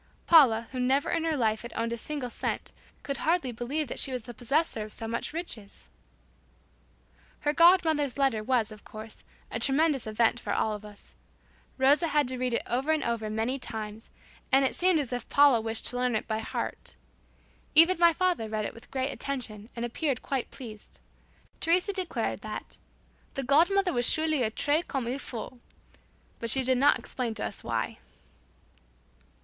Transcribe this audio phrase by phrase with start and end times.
[0.25, 2.71] Paula, who never in her life had owned a single cent,
[3.03, 5.89] could hardly believe that she was the possessor of so much riches!
[7.41, 11.13] Her godmother's letter was, of course, a tremendous event for all of us.
[11.77, 14.09] Rosa had to read it over and over many times,
[14.51, 16.95] and it seemed as if Paula wished to learn it by heart.
[17.75, 20.97] Even my father read it with great attention and appeared quite pleased.
[21.59, 22.77] Teresa declared that
[23.35, 25.61] "The god mother was surely a 'très comme il faut,'"
[26.39, 27.99] but she did not explain to us why.